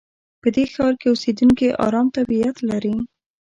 [0.41, 2.95] په دې ښار کې اوسېدونکي ارام طبیعت لري.